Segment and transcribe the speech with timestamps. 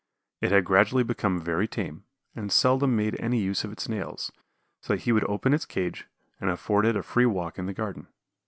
[0.41, 2.05] It had gradually become very tame
[2.35, 4.31] and seldom made any use of its nails,
[4.81, 6.07] so that he would open its cage
[6.39, 8.07] and afford it a free walk in the garden.